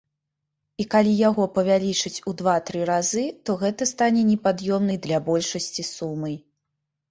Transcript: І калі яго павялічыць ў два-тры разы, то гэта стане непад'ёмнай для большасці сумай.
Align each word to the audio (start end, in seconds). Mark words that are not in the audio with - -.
І 0.83 0.85
калі 0.93 1.11
яго 1.29 1.43
павялічыць 1.57 2.13
ў 2.13 2.31
два-тры 2.39 2.79
разы, 2.91 3.25
то 3.49 3.57
гэта 3.61 3.89
стане 3.93 4.21
непад'ёмнай 4.33 4.97
для 5.07 5.23
большасці 5.31 5.89
сумай. 5.95 6.35